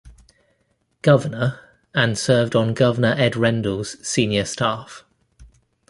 [1.03, 1.59] Governor
[1.93, 5.05] and served on Governor Ed Rendell's Senior Staff.